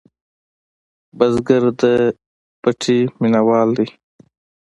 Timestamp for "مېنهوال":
3.21-3.69